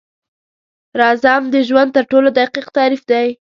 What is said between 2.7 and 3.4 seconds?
تعریف دی.